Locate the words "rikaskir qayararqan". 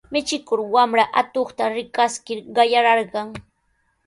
1.75-3.27